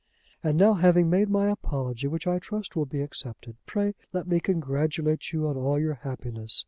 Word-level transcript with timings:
"And 0.43 0.57
now, 0.57 0.73
having 0.73 1.11
made 1.11 1.29
my 1.29 1.51
apology, 1.51 2.07
which 2.07 2.25
I 2.25 2.39
trust 2.39 2.75
will 2.75 2.87
be 2.87 3.03
accepted, 3.03 3.57
pray 3.67 3.93
let 4.11 4.25
me 4.25 4.39
congratulate 4.39 5.31
you 5.31 5.47
on 5.47 5.55
all 5.57 5.79
your 5.79 5.93
happiness. 6.01 6.59